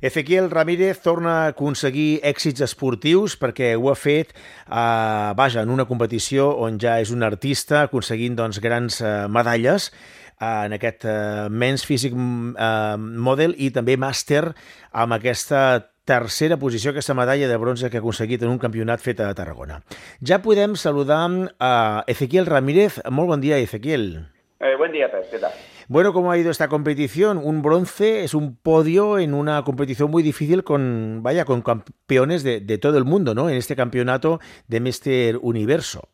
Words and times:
Ezequiel 0.00 0.50
Ramírez 0.50 1.00
torna 1.00 1.32
a 1.44 1.48
aconseguir 1.54 2.20
èxits 2.26 2.64
esportius 2.66 3.36
perquè 3.40 3.72
ho 3.76 3.88
ha 3.90 3.96
fet 3.96 4.34
eh, 4.34 5.32
vaja, 5.38 5.62
en 5.62 5.72
una 5.72 5.86
competició 5.88 6.50
on 6.66 6.80
ja 6.82 6.98
és 7.00 7.12
un 7.14 7.24
artista 7.26 7.86
aconseguint 7.86 8.36
doncs, 8.36 8.60
grans 8.60 9.00
eh, 9.00 9.16
medalles 9.32 9.90
eh, 9.90 10.66
en 10.68 10.76
aquest 10.76 11.08
eh, 11.08 11.48
Men's 11.50 11.86
Physic 11.88 12.14
eh, 12.14 12.96
Model 12.98 13.56
i 13.56 13.72
també 13.74 13.96
màster 13.96 14.44
amb 14.92 15.16
aquesta 15.16 15.92
tercera 16.06 16.56
posició, 16.56 16.92
aquesta 16.92 17.16
medalla 17.18 17.48
de 17.50 17.56
bronze 17.58 17.90
que 17.90 17.98
ha 17.98 18.04
aconseguit 18.04 18.44
en 18.46 18.52
un 18.54 18.60
campionat 18.62 19.02
fet 19.02 19.20
a 19.20 19.32
Tarragona. 19.34 19.80
Ja 20.22 20.38
podem 20.44 20.78
saludar 20.78 21.24
a 21.58 22.04
Ezequiel 22.06 22.46
Ramírez. 22.46 23.00
Molt 23.10 23.34
bon 23.34 23.42
dia, 23.42 23.58
Ezequiel. 23.58 24.28
Eh, 24.60 24.76
buen 24.78 24.92
día, 24.92 25.10
Pep. 25.10 25.26
¿Qué 25.30 25.38
tal? 25.38 25.52
Bueno, 25.88 26.12
¿cómo 26.12 26.32
ha 26.32 26.38
ido 26.38 26.50
esta 26.50 26.66
competición? 26.68 27.38
Un 27.38 27.62
bronce 27.62 28.24
es 28.24 28.34
un 28.34 28.60
podio 28.60 29.20
en 29.20 29.32
una 29.32 29.62
competición 29.62 30.10
muy 30.10 30.24
difícil 30.24 30.64
con, 30.64 31.22
vaya, 31.22 31.44
con 31.44 31.62
campeones 31.62 32.42
de, 32.42 32.78
todo 32.78 32.98
el 32.98 33.04
mundo, 33.04 33.36
¿no? 33.36 33.48
En 33.48 33.56
este 33.56 33.76
campeonato 33.76 34.40
de 34.66 34.80
Mr. 34.80 35.38
Universo. 35.42 36.08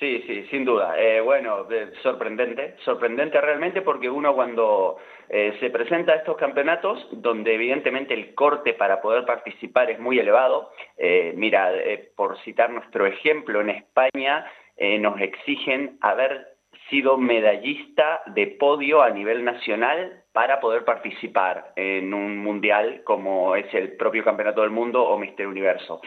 Sí, 0.00 0.24
sí, 0.26 0.46
sin 0.50 0.64
duda. 0.64 1.00
Eh, 1.00 1.20
bueno, 1.20 1.68
sorprendente, 2.02 2.74
sorprendente 2.84 3.40
realmente 3.40 3.82
porque 3.82 4.10
uno 4.10 4.34
cuando 4.34 4.96
eh, 5.28 5.56
se 5.60 5.70
presenta 5.70 6.14
a 6.14 6.16
estos 6.16 6.36
campeonatos, 6.36 7.06
donde 7.12 7.54
evidentemente 7.54 8.14
el 8.14 8.34
corte 8.34 8.74
para 8.74 9.00
poder 9.00 9.24
participar 9.24 9.92
es 9.92 10.00
muy 10.00 10.18
elevado, 10.18 10.72
eh, 10.96 11.34
mira, 11.36 11.70
por 12.16 12.36
citar 12.40 12.70
nuestro 12.70 13.06
ejemplo, 13.06 13.60
en 13.60 13.70
España 13.70 14.44
nos 15.00 15.20
exigen 15.20 15.98
haber 16.00 16.57
sido 16.88 17.16
medallista 17.16 18.22
de 18.26 18.46
podio 18.46 19.02
a 19.02 19.10
nivel 19.10 19.44
nacional 19.44 20.24
para 20.32 20.60
poder 20.60 20.84
participar 20.84 21.72
en 21.76 22.14
un 22.14 22.38
mundial 22.38 23.02
como 23.04 23.56
es 23.56 23.72
el 23.74 23.96
propio 23.96 24.24
Campeonato 24.24 24.62
del 24.62 24.70
Mundo 24.70 25.02
o 25.02 25.18
Mister 25.18 25.46
Universo. 25.46 26.00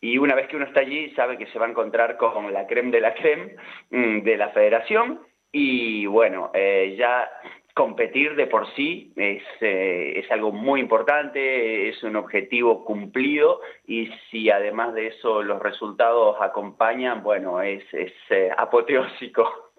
Y 0.00 0.18
una 0.18 0.34
vez 0.34 0.48
que 0.48 0.56
uno 0.56 0.66
está 0.66 0.80
allí, 0.80 1.10
sabe 1.16 1.38
que 1.38 1.46
se 1.46 1.58
va 1.58 1.66
a 1.66 1.70
encontrar 1.70 2.16
con 2.18 2.52
la 2.52 2.66
creme 2.66 2.90
de 2.90 3.00
la 3.00 3.14
creme 3.14 3.56
mm, 3.90 4.20
de 4.20 4.36
la 4.36 4.50
federación 4.50 5.20
y 5.50 6.04
bueno, 6.06 6.50
eh, 6.52 6.94
ya 6.98 7.30
competir 7.74 8.36
de 8.36 8.46
por 8.46 8.72
sí 8.74 9.12
es, 9.16 9.42
eh, 9.60 10.14
es, 10.16 10.30
algo 10.30 10.52
muy 10.52 10.80
importante, 10.80 11.88
es 11.88 12.02
un 12.02 12.16
objetivo 12.16 12.84
cumplido 12.84 13.60
y 13.86 14.08
si 14.30 14.50
además 14.50 14.94
de 14.94 15.08
eso 15.08 15.42
los 15.42 15.60
resultados 15.62 16.36
acompañan, 16.40 17.22
bueno, 17.22 17.62
es, 17.62 17.82
es 17.92 18.12
eh, 18.30 18.50
apoteósico. 18.56 19.73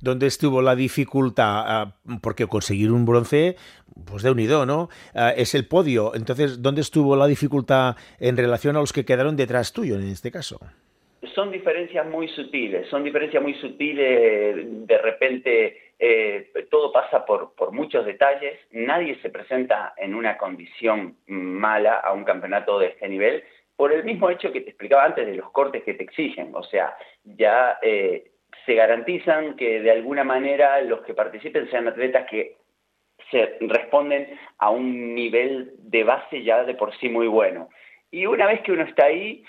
¿Dónde 0.00 0.26
estuvo 0.26 0.62
la 0.62 0.74
dificultad? 0.74 1.88
Uh, 2.06 2.20
porque 2.22 2.46
conseguir 2.46 2.90
un 2.90 3.04
bronce, 3.04 3.56
pues 4.06 4.22
de 4.22 4.30
unido, 4.30 4.64
¿no? 4.64 4.84
Uh, 5.14 5.32
es 5.36 5.54
el 5.54 5.66
podio. 5.66 6.14
Entonces, 6.14 6.62
¿dónde 6.62 6.80
estuvo 6.80 7.16
la 7.16 7.26
dificultad 7.26 7.96
en 8.18 8.36
relación 8.36 8.76
a 8.76 8.80
los 8.80 8.92
que 8.92 9.04
quedaron 9.04 9.36
detrás 9.36 9.72
tuyo 9.72 9.96
en 9.96 10.08
este 10.08 10.30
caso? 10.30 10.58
Son 11.34 11.52
diferencias 11.52 12.06
muy 12.08 12.28
sutiles, 12.28 12.88
son 12.88 13.04
diferencias 13.04 13.42
muy 13.42 13.54
sutiles, 13.54 14.86
de 14.86 14.98
repente 14.98 15.92
eh, 15.98 16.50
todo 16.70 16.90
pasa 16.90 17.26
por, 17.26 17.54
por, 17.54 17.72
muchos 17.72 18.06
detalles, 18.06 18.58
nadie 18.72 19.20
se 19.20 19.28
presenta 19.28 19.92
en 19.98 20.14
una 20.14 20.38
condición 20.38 21.16
mala 21.26 21.96
a 21.96 22.14
un 22.14 22.24
campeonato 22.24 22.78
de 22.78 22.86
este 22.86 23.06
nivel, 23.06 23.44
por 23.76 23.92
el 23.92 24.04
mismo 24.04 24.30
hecho 24.30 24.50
que 24.50 24.62
te 24.62 24.70
explicaba 24.70 25.04
antes 25.04 25.26
de 25.26 25.36
los 25.36 25.50
cortes 25.50 25.82
que 25.84 25.94
te 25.94 26.04
exigen, 26.04 26.54
o 26.54 26.62
sea, 26.62 26.96
ya 27.24 27.78
eh, 27.82 28.29
se 28.66 28.74
garantizan 28.74 29.56
que 29.56 29.80
de 29.80 29.90
alguna 29.90 30.24
manera 30.24 30.80
los 30.82 31.00
que 31.02 31.14
participen 31.14 31.70
sean 31.70 31.88
atletas 31.88 32.26
que 32.28 32.56
se 33.30 33.58
responden 33.60 34.38
a 34.58 34.70
un 34.70 35.14
nivel 35.14 35.72
de 35.78 36.04
base 36.04 36.42
ya 36.42 36.64
de 36.64 36.74
por 36.74 36.96
sí 36.98 37.08
muy 37.08 37.26
bueno. 37.26 37.68
Y 38.10 38.26
una 38.26 38.46
vez 38.46 38.60
que 38.62 38.72
uno 38.72 38.82
está 38.82 39.06
ahí, 39.06 39.44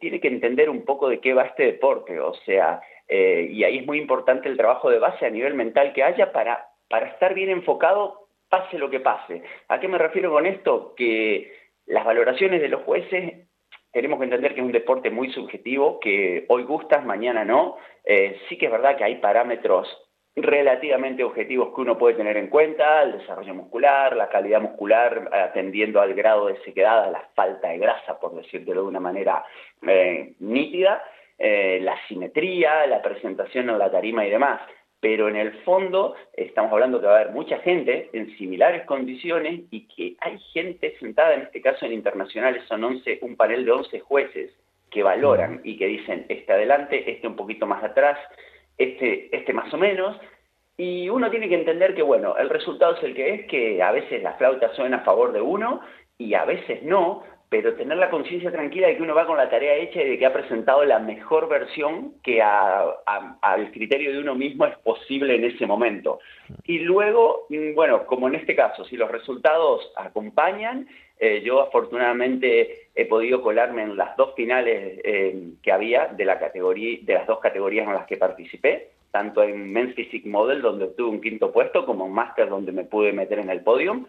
tiene 0.00 0.20
que 0.20 0.28
entender 0.28 0.70
un 0.70 0.84
poco 0.84 1.08
de 1.08 1.20
qué 1.20 1.34
va 1.34 1.44
este 1.44 1.64
deporte, 1.64 2.18
o 2.20 2.34
sea, 2.46 2.80
eh, 3.06 3.48
y 3.50 3.64
ahí 3.64 3.78
es 3.78 3.86
muy 3.86 3.98
importante 3.98 4.48
el 4.48 4.56
trabajo 4.56 4.90
de 4.90 4.98
base 4.98 5.26
a 5.26 5.30
nivel 5.30 5.54
mental 5.54 5.92
que 5.92 6.02
haya 6.02 6.32
para, 6.32 6.68
para 6.88 7.08
estar 7.08 7.34
bien 7.34 7.50
enfocado, 7.50 8.28
pase 8.48 8.78
lo 8.78 8.90
que 8.90 9.00
pase. 9.00 9.42
¿A 9.68 9.78
qué 9.78 9.88
me 9.88 9.98
refiero 9.98 10.30
con 10.30 10.46
esto? 10.46 10.94
Que 10.96 11.52
las 11.86 12.04
valoraciones 12.04 12.60
de 12.60 12.68
los 12.68 12.82
jueces 12.82 13.47
tenemos 13.92 14.18
que 14.18 14.24
entender 14.24 14.54
que 14.54 14.60
es 14.60 14.66
un 14.66 14.72
deporte 14.72 15.10
muy 15.10 15.32
subjetivo, 15.32 15.98
que 16.00 16.44
hoy 16.48 16.64
gustas, 16.64 17.04
mañana 17.04 17.44
no. 17.44 17.76
Eh, 18.04 18.38
sí 18.48 18.56
que 18.58 18.66
es 18.66 18.72
verdad 18.72 18.96
que 18.96 19.04
hay 19.04 19.16
parámetros 19.16 19.88
relativamente 20.36 21.24
objetivos 21.24 21.74
que 21.74 21.80
uno 21.80 21.98
puede 21.98 22.14
tener 22.14 22.36
en 22.36 22.48
cuenta, 22.48 23.02
el 23.02 23.18
desarrollo 23.18 23.54
muscular, 23.54 24.16
la 24.16 24.28
calidad 24.28 24.60
muscular, 24.60 25.28
atendiendo 25.32 26.00
al 26.00 26.14
grado 26.14 26.46
de 26.46 26.58
sequedad, 26.62 27.04
a 27.04 27.10
la 27.10 27.28
falta 27.34 27.68
de 27.68 27.78
grasa, 27.78 28.20
por 28.20 28.34
decirlo 28.34 28.82
de 28.82 28.88
una 28.88 29.00
manera 29.00 29.44
eh, 29.86 30.34
nítida, 30.38 31.02
eh, 31.36 31.80
la 31.82 31.96
simetría, 32.06 32.86
la 32.86 33.02
presentación 33.02 33.70
en 33.70 33.78
la 33.78 33.90
tarima 33.90 34.26
y 34.26 34.30
demás 34.30 34.60
pero 35.00 35.28
en 35.28 35.36
el 35.36 35.52
fondo 35.62 36.14
estamos 36.34 36.72
hablando 36.72 37.00
que 37.00 37.06
va 37.06 37.18
a 37.18 37.20
haber 37.20 37.32
mucha 37.32 37.58
gente 37.58 38.10
en 38.12 38.36
similares 38.36 38.84
condiciones 38.84 39.62
y 39.70 39.86
que 39.86 40.16
hay 40.20 40.38
gente 40.52 40.96
sentada, 40.98 41.34
en 41.34 41.42
este 41.42 41.60
caso 41.60 41.86
en 41.86 41.92
internacionales 41.92 42.64
son 42.66 42.82
11, 42.84 43.20
un 43.22 43.36
panel 43.36 43.64
de 43.64 43.72
11 43.72 44.00
jueces 44.00 44.50
que 44.90 45.02
valoran 45.02 45.60
y 45.64 45.76
que 45.76 45.86
dicen 45.86 46.26
este 46.28 46.52
adelante, 46.52 47.10
este 47.10 47.28
un 47.28 47.36
poquito 47.36 47.66
más 47.66 47.84
atrás, 47.84 48.18
este, 48.76 49.34
este 49.36 49.52
más 49.52 49.72
o 49.72 49.76
menos, 49.76 50.16
y 50.76 51.08
uno 51.08 51.30
tiene 51.30 51.48
que 51.48 51.56
entender 51.56 51.94
que, 51.94 52.02
bueno, 52.02 52.36
el 52.36 52.48
resultado 52.48 52.94
es 52.96 53.02
el 53.02 53.14
que 53.14 53.34
es, 53.34 53.46
que 53.46 53.82
a 53.82 53.90
veces 53.92 54.22
la 54.22 54.34
flauta 54.34 54.72
suena 54.74 54.98
a 54.98 55.04
favor 55.04 55.32
de 55.32 55.40
uno 55.40 55.80
y 56.16 56.34
a 56.34 56.44
veces 56.44 56.82
no, 56.84 57.24
pero 57.50 57.74
tener 57.74 57.96
la 57.96 58.10
conciencia 58.10 58.50
tranquila 58.50 58.88
de 58.88 58.96
que 58.96 59.02
uno 59.02 59.14
va 59.14 59.26
con 59.26 59.38
la 59.38 59.48
tarea 59.48 59.76
hecha 59.76 60.02
y 60.02 60.10
de 60.10 60.18
que 60.18 60.26
ha 60.26 60.32
presentado 60.32 60.84
la 60.84 60.98
mejor 60.98 61.48
versión 61.48 62.14
que 62.22 62.42
a, 62.42 62.80
a, 63.06 63.38
al 63.40 63.70
criterio 63.72 64.12
de 64.12 64.18
uno 64.18 64.34
mismo 64.34 64.66
es 64.66 64.76
posible 64.78 65.34
en 65.34 65.44
ese 65.44 65.66
momento. 65.66 66.20
Y 66.64 66.80
luego, 66.80 67.46
mm, 67.48 67.74
bueno, 67.74 68.04
como 68.06 68.28
en 68.28 68.34
este 68.34 68.54
caso, 68.54 68.84
si 68.84 68.96
los 68.96 69.10
resultados 69.10 69.90
acompañan, 69.96 70.86
eh, 71.20 71.42
yo 71.44 71.60
afortunadamente 71.60 72.88
he 72.94 73.06
podido 73.06 73.42
colarme 73.42 73.82
en 73.82 73.96
las 73.96 74.16
dos 74.16 74.34
finales 74.34 75.00
eh, 75.02 75.52
que 75.62 75.72
había 75.72 76.08
de, 76.08 76.24
la 76.24 76.38
categoría, 76.38 76.98
de 77.02 77.14
las 77.14 77.26
dos 77.26 77.40
categorías 77.40 77.86
en 77.86 77.94
las 77.94 78.06
que 78.06 78.16
participé, 78.16 78.90
tanto 79.10 79.42
en 79.42 79.72
Men's 79.72 79.94
Physique 79.94 80.28
Model, 80.28 80.62
donde 80.62 80.84
obtuve 80.84 81.08
un 81.08 81.20
quinto 81.20 81.50
puesto, 81.50 81.86
como 81.86 82.06
en 82.06 82.12
Master, 82.12 82.48
donde 82.48 82.72
me 82.72 82.84
pude 82.84 83.12
meter 83.12 83.40
en 83.40 83.50
el 83.50 83.62
podium. 83.62 84.06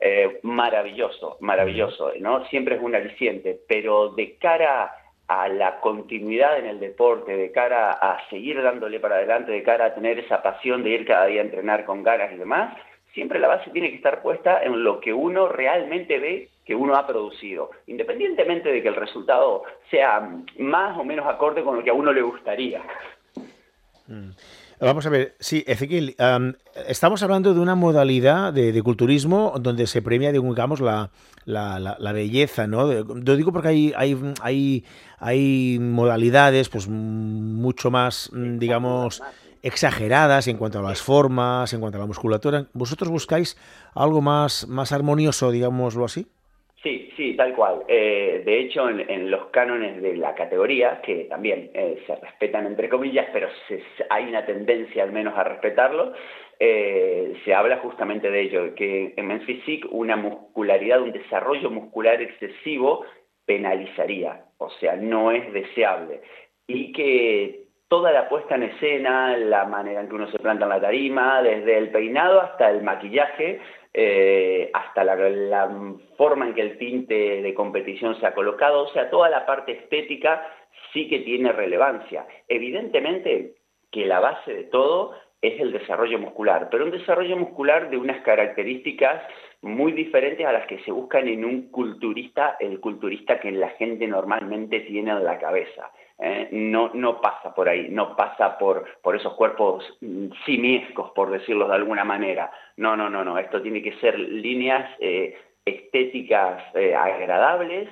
Eh, 0.00 0.40
maravilloso, 0.42 1.38
maravilloso, 1.40 2.12
¿no? 2.20 2.44
Siempre 2.46 2.76
es 2.76 2.82
un 2.82 2.94
aliciente, 2.94 3.60
pero 3.68 4.10
de 4.10 4.36
cara 4.36 4.92
a 5.28 5.48
la 5.48 5.80
continuidad 5.80 6.58
en 6.58 6.66
el 6.66 6.80
deporte, 6.80 7.36
de 7.36 7.52
cara 7.52 7.92
a 7.92 8.28
seguir 8.28 8.62
dándole 8.62 9.00
para 9.00 9.16
adelante, 9.16 9.52
de 9.52 9.62
cara 9.62 9.86
a 9.86 9.94
tener 9.94 10.18
esa 10.18 10.42
pasión 10.42 10.82
de 10.82 10.90
ir 10.90 11.06
cada 11.06 11.26
día 11.26 11.40
a 11.40 11.44
entrenar 11.44 11.84
con 11.84 12.02
ganas 12.02 12.32
y 12.32 12.36
demás, 12.36 12.76
siempre 13.14 13.38
la 13.38 13.48
base 13.48 13.70
tiene 13.70 13.90
que 13.90 13.96
estar 13.96 14.20
puesta 14.20 14.62
en 14.62 14.84
lo 14.84 15.00
que 15.00 15.14
uno 15.14 15.48
realmente 15.48 16.18
ve 16.18 16.48
que 16.66 16.74
uno 16.74 16.96
ha 16.96 17.06
producido, 17.06 17.70
independientemente 17.86 18.70
de 18.70 18.82
que 18.82 18.88
el 18.88 18.96
resultado 18.96 19.62
sea 19.90 20.28
más 20.58 20.98
o 20.98 21.04
menos 21.04 21.26
acorde 21.26 21.62
con 21.62 21.76
lo 21.76 21.84
que 21.84 21.90
a 21.90 21.94
uno 21.94 22.12
le 22.12 22.22
gustaría. 22.22 22.82
Mm. 24.06 24.30
Vamos 24.80 25.06
a 25.06 25.08
ver, 25.08 25.34
sí, 25.38 25.64
Ezequiel, 25.66 26.14
um, 26.18 26.52
estamos 26.86 27.22
hablando 27.22 27.54
de 27.54 27.60
una 27.60 27.74
modalidad 27.74 28.52
de, 28.52 28.72
de, 28.72 28.82
culturismo 28.82 29.54
donde 29.58 29.86
se 29.86 30.02
premia, 30.02 30.30
digamos, 30.30 30.80
la, 30.80 31.10
la, 31.46 31.78
la, 31.78 32.12
belleza, 32.12 32.66
¿no? 32.66 32.92
Lo 32.92 33.36
digo 33.36 33.52
porque 33.52 33.68
hay, 33.68 33.92
hay, 33.96 34.16
hay, 34.42 34.84
hay 35.18 35.78
modalidades, 35.80 36.68
pues, 36.68 36.86
mucho 36.88 37.90
más, 37.90 38.30
digamos, 38.34 39.22
exageradas 39.62 40.48
en 40.48 40.58
cuanto 40.58 40.80
a 40.80 40.82
las 40.82 41.00
formas, 41.00 41.72
en 41.72 41.80
cuanto 41.80 41.96
a 41.96 42.00
la 42.00 42.06
musculatura. 42.06 42.66
¿Vosotros 42.74 43.08
buscáis 43.08 43.56
algo 43.94 44.20
más, 44.20 44.68
más 44.68 44.92
armonioso, 44.92 45.50
digámoslo 45.50 46.04
así? 46.04 46.26
Sí, 46.82 47.08
sí, 47.16 47.23
tal 47.34 47.54
cual. 47.54 47.84
Eh, 47.88 48.42
de 48.44 48.60
hecho, 48.60 48.88
en, 48.88 49.30
los 49.30 49.46
cánones 49.46 50.00
de 50.00 50.16
la 50.16 50.34
categoría, 50.34 51.00
que 51.02 51.24
también 51.24 51.70
eh, 51.74 52.02
se 52.06 52.16
respetan 52.16 52.66
entre 52.66 52.88
comillas, 52.88 53.26
pero 53.32 53.48
se, 53.68 53.82
hay 54.10 54.24
una 54.24 54.44
tendencia 54.44 55.02
al 55.02 55.12
menos 55.12 55.36
a 55.36 55.44
respetarlo, 55.44 56.12
eh, 56.58 57.34
se 57.44 57.54
habla 57.54 57.78
justamente 57.78 58.30
de 58.30 58.40
ello, 58.40 58.74
que 58.74 59.14
en 59.16 59.26
Men's 59.26 59.44
Physique 59.44 59.88
una 59.90 60.16
muscularidad, 60.16 61.02
un 61.02 61.12
desarrollo 61.12 61.70
muscular 61.70 62.20
excesivo 62.22 63.04
penalizaría, 63.44 64.44
o 64.58 64.70
sea, 64.70 64.96
no 64.96 65.30
es 65.30 65.52
deseable. 65.52 66.20
Y 66.66 66.92
que 66.92 67.64
toda 67.88 68.12
la 68.12 68.28
puesta 68.28 68.54
en 68.54 68.64
escena, 68.64 69.36
la 69.36 69.64
manera 69.66 70.00
en 70.00 70.08
que 70.08 70.14
uno 70.14 70.30
se 70.30 70.38
planta 70.38 70.64
en 70.64 70.70
la 70.70 70.80
tarima, 70.80 71.42
desde 71.42 71.78
el 71.78 71.90
peinado 71.90 72.40
hasta 72.40 72.70
el 72.70 72.82
maquillaje, 72.82 73.60
eh, 73.96 74.70
hasta 74.72 75.04
la, 75.04 75.14
la, 75.14 75.94
forma 76.16 76.48
en 76.48 76.54
que 76.54 76.62
el 76.62 76.78
tinte 76.78 77.42
de 77.42 77.54
competición 77.54 78.18
se 78.18 78.26
ha 78.26 78.34
colocado, 78.34 78.82
o 78.82 78.88
sea, 78.88 79.08
toda 79.08 79.30
la 79.30 79.46
parte 79.46 79.72
estética 79.72 80.44
sí 80.92 81.08
que 81.08 81.20
tiene 81.20 81.52
relevancia. 81.52 82.26
Evidentemente 82.48 83.54
que 83.92 84.06
la 84.06 84.18
base 84.18 84.52
de 84.52 84.64
todo 84.64 85.14
es 85.40 85.60
el 85.60 85.72
desarrollo 85.72 86.18
muscular, 86.18 86.68
pero 86.70 86.84
un 86.84 86.90
desarrollo 86.90 87.36
muscular 87.36 87.90
de 87.90 87.98
unas 87.98 88.22
características 88.22 89.22
muy 89.62 89.92
diferentes 89.92 90.44
a 90.44 90.52
las 90.52 90.66
que 90.66 90.78
se 90.80 90.90
buscan 90.90 91.28
en 91.28 91.44
un 91.44 91.70
culturista, 91.70 92.56
el 92.58 92.80
culturista 92.80 93.38
que 93.38 93.52
la 93.52 93.68
gente 93.70 94.06
normalmente 94.08 94.80
tiene 94.80 95.12
en 95.12 95.22
la 95.22 95.38
cabeza. 95.38 95.90
¿Eh? 96.18 96.48
no, 96.52 96.90
no 96.94 97.20
pasa 97.20 97.54
por 97.54 97.68
ahí, 97.68 97.88
no 97.90 98.16
pasa 98.16 98.58
por, 98.58 98.84
por 99.02 99.16
esos 99.16 99.34
cuerpos 99.34 99.84
simiescos, 100.44 101.10
por 101.12 101.30
decirlo 101.30 101.68
de 101.68 101.74
alguna 101.74 102.04
manera. 102.04 102.50
No, 102.76 102.96
no, 102.96 103.10
no, 103.10 103.24
no, 103.24 103.38
esto 103.38 103.62
tiene 103.62 103.82
que 103.82 103.98
ser 103.98 104.18
líneas 104.18 104.90
eh, 105.00 105.36
estéticas 105.64 106.62
eh, 106.74 106.94
agradables, 106.94 107.88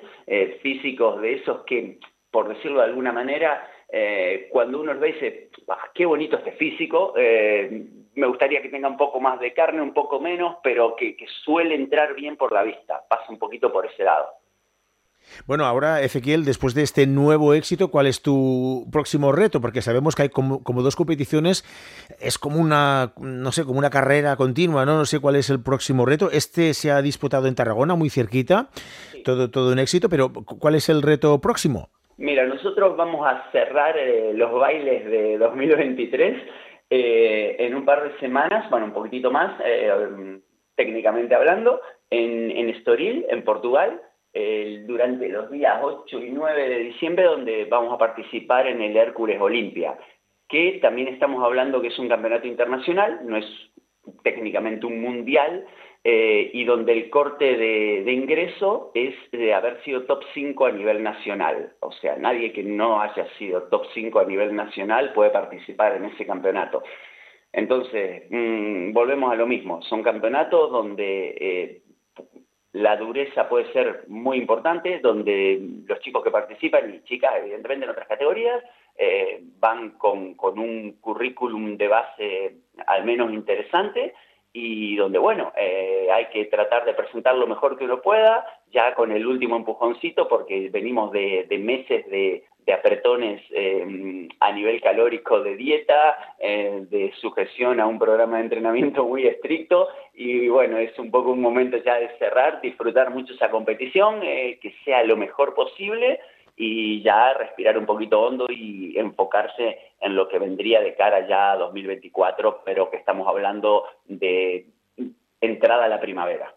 físicos 0.60 1.20
de 1.20 1.34
esos 1.34 1.64
que, 1.64 1.98
por 2.30 2.48
decirlo 2.48 2.80
de 2.80 2.86
alguna 2.86 3.12
manera, 3.12 3.68
cuando 4.50 4.80
uno 4.80 4.98
ve 4.98 5.12
dice, 5.12 5.50
ah, 5.68 5.90
qué 5.94 6.06
bonito 6.06 6.36
este 6.36 6.52
físico, 6.52 7.14
me 7.14 8.26
gustaría 8.26 8.62
que 8.62 8.68
tenga 8.68 8.88
un 8.88 8.96
poco 8.96 9.20
más 9.20 9.40
de 9.40 9.52
carne, 9.52 9.82
un 9.82 9.94
poco 9.94 10.20
menos, 10.20 10.56
pero 10.62 10.96
que 10.96 11.16
suele 11.44 11.74
entrar 11.74 12.14
bien 12.14 12.36
por 12.36 12.52
la 12.52 12.62
vista, 12.62 13.04
pasa 13.08 13.24
un 13.28 13.38
poquito 13.38 13.72
por 13.72 13.86
ese 13.86 14.04
lado. 14.04 14.41
Bueno, 15.46 15.64
ahora, 15.64 16.00
Ezequiel, 16.02 16.44
después 16.44 16.74
de 16.74 16.82
este 16.82 17.06
nuevo 17.06 17.54
éxito, 17.54 17.90
¿cuál 17.90 18.06
es 18.06 18.22
tu 18.22 18.86
próximo 18.92 19.32
reto? 19.32 19.60
Porque 19.60 19.82
sabemos 19.82 20.14
que 20.14 20.22
hay 20.22 20.28
como, 20.28 20.60
dos 20.82 20.96
competiciones, 20.96 21.64
es 22.20 22.38
como 22.38 22.58
una, 22.58 23.12
no 23.20 23.52
sé, 23.52 23.64
como 23.64 23.78
una 23.78 23.90
carrera 23.90 24.36
continua, 24.36 24.84
¿no? 24.84 24.96
No 24.96 25.04
sé 25.04 25.20
cuál 25.20 25.36
es 25.36 25.50
el 25.50 25.62
próximo 25.62 26.06
reto. 26.06 26.30
Este 26.30 26.74
se 26.74 26.90
ha 26.90 27.02
disputado 27.02 27.46
en 27.46 27.54
Tarragona, 27.54 27.94
muy 27.94 28.10
cerquita, 28.10 28.68
todo, 29.24 29.50
todo 29.50 29.72
un 29.72 29.78
éxito, 29.78 30.08
pero 30.08 30.32
¿cuál 30.32 30.74
es 30.74 30.88
el 30.88 31.02
reto 31.02 31.40
próximo? 31.40 31.90
Mira, 32.18 32.46
nosotros 32.46 32.96
vamos 32.96 33.26
a 33.26 33.50
cerrar 33.50 33.96
eh, 33.98 34.32
los 34.34 34.52
bailes 34.52 35.04
de 35.06 35.38
2023 35.38 36.42
eh, 36.90 37.56
en 37.58 37.74
un 37.74 37.84
par 37.84 38.02
de 38.02 38.18
semanas, 38.20 38.68
bueno, 38.70 38.86
un 38.86 38.92
poquitito 38.92 39.30
más, 39.30 39.58
eh, 39.64 40.40
técnicamente 40.76 41.34
hablando, 41.34 41.80
en, 42.10 42.50
en 42.50 42.68
Estoril, 42.68 43.24
en 43.28 43.42
Portugal 43.44 44.00
durante 44.86 45.28
los 45.28 45.50
días 45.50 45.78
8 45.82 46.18
y 46.22 46.30
9 46.30 46.68
de 46.68 46.78
diciembre, 46.78 47.24
donde 47.24 47.66
vamos 47.66 47.92
a 47.92 47.98
participar 47.98 48.66
en 48.66 48.80
el 48.80 48.96
Hércules 48.96 49.40
Olimpia, 49.40 49.98
que 50.48 50.78
también 50.80 51.08
estamos 51.08 51.44
hablando 51.44 51.80
que 51.80 51.88
es 51.88 51.98
un 51.98 52.08
campeonato 52.08 52.46
internacional, 52.46 53.20
no 53.24 53.36
es 53.36 53.46
técnicamente 54.22 54.86
un 54.86 55.00
mundial, 55.00 55.66
eh, 56.04 56.50
y 56.52 56.64
donde 56.64 56.92
el 56.92 57.10
corte 57.10 57.56
de, 57.56 58.02
de, 58.04 58.12
ingreso 58.12 58.90
es 58.92 59.14
de 59.30 59.54
haber 59.54 59.80
sido 59.84 60.02
top 60.02 60.24
5 60.34 60.66
a 60.66 60.72
nivel 60.72 61.00
nacional. 61.00 61.74
O 61.78 61.92
sea, 61.92 62.16
nadie 62.16 62.52
que 62.52 62.64
no 62.64 63.00
haya 63.00 63.24
sido 63.38 63.62
top 63.64 63.86
5 63.94 64.18
a 64.18 64.24
nivel 64.24 64.54
nacional 64.56 65.12
puede 65.12 65.30
participar 65.30 65.94
en 65.94 66.06
ese 66.06 66.26
campeonato. 66.26 66.82
Entonces, 67.52 68.24
mm, 68.30 68.92
volvemos 68.92 69.30
a 69.30 69.36
lo 69.36 69.46
mismo. 69.46 69.80
Son 69.82 70.02
campeonatos 70.02 70.72
donde 70.72 71.36
eh, 71.38 71.81
la 72.72 72.96
dureza 72.96 73.48
puede 73.48 73.70
ser 73.72 74.04
muy 74.08 74.38
importante, 74.38 74.98
donde 75.00 75.60
los 75.86 76.00
chicos 76.00 76.24
que 76.24 76.30
participan 76.30 76.94
y 76.94 77.02
chicas, 77.04 77.32
evidentemente, 77.36 77.84
en 77.84 77.90
otras 77.90 78.08
categorías, 78.08 78.62
eh, 78.96 79.40
van 79.58 79.90
con, 79.90 80.34
un 80.40 80.96
currículum 81.00 81.76
de 81.76 81.88
base 81.88 82.56
al 82.86 83.04
menos 83.04 83.32
interesante 83.32 84.14
y 84.54 84.96
donde, 84.96 85.18
bueno, 85.18 85.52
eh, 85.56 86.08
hay 86.12 86.26
que 86.26 86.46
tratar 86.46 86.84
de 86.84 86.94
presentar 86.94 87.34
lo 87.34 87.46
mejor 87.46 87.76
que 87.76 87.84
uno 87.84 88.00
pueda, 88.00 88.46
ya 88.70 88.94
con 88.94 89.12
el 89.12 89.26
último 89.26 89.56
empujoncito, 89.56 90.28
porque 90.28 90.68
venimos 90.70 91.12
de 91.12 91.46
meses 91.58 92.08
de, 92.10 92.44
de 92.66 92.72
apretones 92.72 93.42
eh, 93.50 94.28
a 94.40 94.52
nivel 94.52 94.80
calórico 94.80 95.42
de 95.42 95.56
dieta, 95.56 96.34
eh, 96.38 96.86
de 96.88 97.12
sujeción 97.20 97.80
a 97.80 97.86
un 97.86 97.98
programa 97.98 98.36
de 98.36 98.44
entrenamiento 98.44 99.04
muy 99.08 99.26
estricto 99.26 99.88
y 100.14 100.48
bueno, 100.48 100.78
es 100.78 100.96
un 100.98 101.10
poco 101.10 101.32
un 101.32 101.40
momento 101.40 101.76
ya 101.78 101.96
de 101.96 102.16
cerrar, 102.18 102.60
disfrutar 102.60 103.10
mucho 103.10 103.34
esa 103.34 103.50
competición, 103.50 104.20
eh, 104.22 104.58
que 104.60 104.74
sea 104.84 105.02
lo 105.04 105.16
mejor 105.16 105.54
posible 105.54 106.20
y 106.56 107.02
ya 107.02 107.32
respirar 107.32 107.78
un 107.78 107.86
poquito 107.86 108.20
hondo 108.20 108.46
y 108.48 108.96
enfocarse 108.98 109.78
en 110.00 110.14
lo 110.14 110.28
que 110.28 110.38
vendría 110.38 110.80
de 110.80 110.94
cara 110.94 111.26
ya 111.26 111.52
a 111.52 111.56
2024, 111.56 112.62
pero 112.64 112.90
que 112.90 112.98
estamos 112.98 113.26
hablando 113.26 113.84
de 114.04 114.66
entrada 115.40 115.86
a 115.86 115.88
la 115.88 116.00
primavera. 116.00 116.54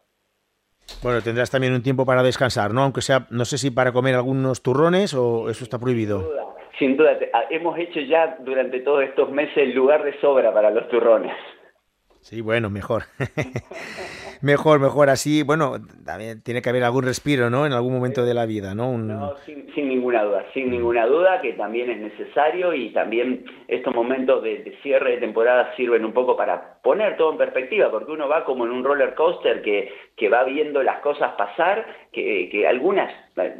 Bueno, 1.01 1.21
tendrás 1.21 1.51
también 1.51 1.73
un 1.73 1.83
tiempo 1.83 2.05
para 2.05 2.23
descansar, 2.23 2.73
¿no? 2.73 2.83
Aunque 2.83 3.01
sea, 3.01 3.27
no 3.29 3.45
sé 3.45 3.57
si 3.57 3.71
para 3.71 3.91
comer 3.91 4.15
algunos 4.15 4.61
turrones 4.61 5.13
o 5.13 5.49
eso 5.49 5.63
está 5.63 5.79
prohibido. 5.79 6.31
Sin 6.79 6.97
duda, 6.97 7.17
hemos 7.49 7.77
hecho 7.77 7.99
ya 8.01 8.37
durante 8.39 8.81
todos 8.81 9.03
estos 9.03 9.31
meses 9.31 9.55
el 9.57 9.73
lugar 9.73 10.03
de 10.03 10.19
sobra 10.19 10.53
para 10.53 10.71
los 10.71 10.87
turrones. 10.89 11.33
Sí, 12.21 12.41
bueno, 12.41 12.69
mejor. 12.69 13.03
mejor, 14.41 14.79
mejor. 14.79 15.09
Así, 15.09 15.43
bueno, 15.43 15.75
también 16.05 16.41
tiene 16.41 16.61
que 16.61 16.69
haber 16.69 16.83
algún 16.83 17.03
respiro, 17.03 17.49
¿no? 17.49 17.65
En 17.65 17.73
algún 17.73 17.93
momento 17.93 18.25
de 18.25 18.33
la 18.33 18.45
vida, 18.45 18.75
¿no? 18.75 18.97
No, 18.97 19.35
sin, 19.45 19.65
ninguna 19.87 20.23
duda, 20.23 20.45
sin 20.53 20.69
ninguna 20.69 21.05
duda 21.05 21.41
que 21.41 21.53
también 21.53 21.89
es 21.89 21.99
necesario 21.99 22.73
y 22.73 22.89
también 22.89 23.45
estos 23.67 23.93
momentos 23.93 24.43
de, 24.43 24.77
cierre 24.81 25.11
de 25.11 25.17
temporada 25.17 25.75
sirven 25.75 26.05
un 26.05 26.13
poco 26.13 26.35
para 26.35 26.79
poner 26.81 27.17
todo 27.17 27.31
en 27.31 27.37
perspectiva, 27.37 27.91
porque 27.91 28.11
uno 28.11 28.27
va 28.27 28.45
como 28.45 28.65
en 28.65 28.71
un 28.71 28.83
roller 28.83 29.15
coaster 29.15 29.61
que, 29.61 29.91
que 30.15 30.29
va 30.29 30.43
viendo 30.43 30.83
las 30.83 30.99
cosas 30.99 31.33
pasar, 31.33 31.85
que, 32.11 32.49
que 32.49 32.67
algunas, 32.67 33.11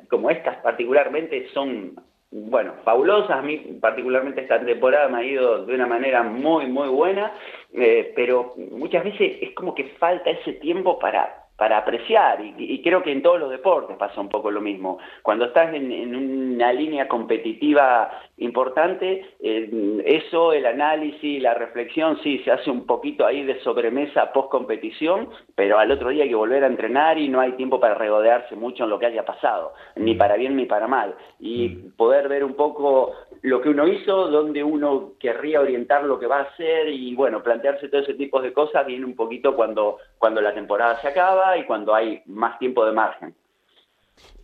como 0.10 0.30
estas 0.30 0.58
particularmente, 0.58 1.48
son 1.54 1.96
bueno, 2.36 2.74
fabulosas. 2.84 3.32
A 3.32 3.42
mí 3.42 3.58
particularmente 3.80 4.42
esta 4.42 4.60
temporada 4.64 5.08
me 5.08 5.20
ha 5.20 5.24
ido 5.24 5.66
de 5.66 5.74
una 5.74 5.88
manera 5.88 6.22
muy, 6.24 6.68
muy 6.68 6.90
buena, 6.90 7.32
eh, 7.74 8.12
pero 8.16 8.54
muchas 8.72 9.06
veces 9.06 9.38
es 9.42 9.54
como 9.54 9.74
que 9.74 9.86
falta 10.00 10.30
ese 10.30 10.54
tiempo 10.54 11.00
para 11.00 11.45
para 11.58 11.78
apreciar 11.78 12.40
y, 12.44 12.82
creo 12.82 13.02
que 13.02 13.12
en 13.12 13.22
todos 13.22 13.40
los 13.40 13.50
deportes 13.50 13.96
pasa 13.98 14.20
un 14.20 14.30
poco 14.30 14.52
lo 14.52 14.62
mismo. 14.62 15.00
Cuando 15.24 15.46
estás 15.46 15.74
en, 15.74 16.16
una 16.16 16.74
línea 16.74 17.08
competitiva 17.08 18.12
importante, 18.38 19.26
eh, 19.40 20.04
eso, 20.06 20.52
el 20.52 20.66
análisis, 20.66 21.42
la 21.42 21.54
reflexión, 21.54 22.20
sí, 22.22 22.40
se 22.40 22.52
hace 22.52 22.70
un 22.70 22.86
poquito 22.86 23.26
ahí 23.26 23.44
de 23.44 23.60
sobremesa 23.62 24.34
post 24.34 24.50
competición, 24.50 25.30
pero 25.56 25.80
al 25.80 25.92
otro 25.92 26.10
día 26.10 26.24
hay 26.24 26.30
que 26.30 26.36
volver 26.36 26.64
a 26.64 26.68
entrenar 26.68 27.18
y 27.18 27.30
no 27.30 27.40
hay 27.40 27.54
tiempo 27.54 27.80
para 27.80 27.96
regodearse 27.96 28.56
mucho 28.56 28.84
en 28.84 28.90
lo 28.90 29.00
que 29.00 29.06
haya 29.06 29.24
pasado, 29.24 29.74
ni 29.96 30.14
mm. 30.14 30.18
para 30.18 30.36
bien 30.36 30.56
ni 30.58 30.66
para 30.66 30.88
mal. 30.88 31.16
Y 31.40 31.70
mm. 31.70 31.96
poder 31.96 32.28
ver 32.28 32.44
un 32.44 32.56
poco 32.56 33.14
lo 33.46 33.62
que 33.62 33.70
uno 33.70 33.88
hizo, 33.88 34.28
dónde 34.30 34.64
uno 34.64 35.14
querría 35.20 35.62
orientar 35.62 36.04
lo 36.04 36.20
que 36.20 36.26
va 36.26 36.40
a 36.40 36.44
hacer 36.44 36.90
y 36.90 37.14
bueno, 37.14 37.44
plantearse 37.44 37.90
todo 37.90 38.02
ese 38.02 38.16
tipo 38.16 38.42
de 38.42 38.52
cosas 38.52 38.88
viene 38.88 39.06
un 39.06 39.16
poquito 39.16 39.56
cuando, 39.56 40.00
cuando 40.18 40.42
la 40.42 40.54
temporada 40.54 41.00
se 41.00 41.10
acaba 41.10 41.56
y 41.56 41.66
cuando 41.66 41.94
hay 41.94 42.24
más 42.26 42.58
tiempo 42.58 42.84
de 42.86 42.92
margen. 42.92 43.36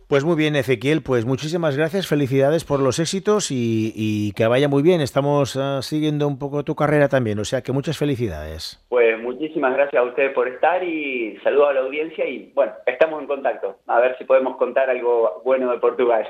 Pues 0.06 0.24
muy 0.24 0.36
bien, 0.36 0.54
Ezequiel, 0.54 1.02
pues 1.02 1.24
muchísimas 1.24 1.76
gracias, 1.76 2.06
felicidades 2.06 2.64
por 2.64 2.78
los 2.78 3.00
éxitos 3.00 3.48
y, 3.50 4.32
que 4.36 4.46
vaya 4.46 4.68
muy 4.68 4.82
bien. 4.82 5.00
Estamos 5.00 5.56
ah, 5.56 5.80
siguiendo 5.82 6.28
un 6.28 6.38
poco 6.38 6.62
tu 6.62 6.76
carrera 6.76 7.08
también, 7.08 7.40
o 7.40 7.44
sea 7.44 7.62
que 7.62 7.72
muchas 7.72 7.98
felicidades. 7.98 8.84
Pues 8.88 9.20
muchísimas 9.20 9.74
gracias 9.74 10.00
a 10.00 10.06
ustedes 10.06 10.32
por 10.32 10.46
estar 10.46 10.84
y 10.84 11.38
saludo 11.42 11.68
a 11.68 11.72
la 11.72 11.80
audiencia 11.80 12.24
y 12.28 12.52
bueno, 12.54 12.72
estamos 12.86 13.20
en 13.20 13.26
contacto, 13.26 13.78
a 13.86 13.98
ver 14.00 14.16
si 14.18 14.24
podemos 14.24 14.56
contar 14.58 14.90
algo 14.90 15.40
bueno 15.44 15.72
de 15.72 15.78
Portugal. 15.78 16.28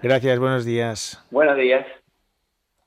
Gracias, 0.00 0.38
buenos 0.38 0.64
días. 0.64 1.26
Buenos 1.30 1.56
días. 1.56 1.84